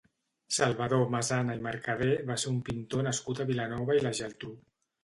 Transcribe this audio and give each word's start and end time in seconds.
Salvador 0.55 1.03
Masana 1.17 1.57
i 1.59 1.63
Mercadé 1.67 2.09
va 2.31 2.41
ser 2.45 2.53
un 2.55 2.59
pintor 2.71 3.07
nascut 3.11 3.47
a 3.47 3.51
Vilanova 3.53 4.01
i 4.01 4.07
la 4.09 4.19
Geltrú. 4.23 4.57